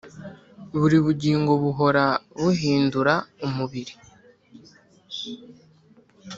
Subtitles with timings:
[0.79, 2.05] buri bugingo buhora
[2.41, 3.13] buhindura
[3.45, 3.93] umubiri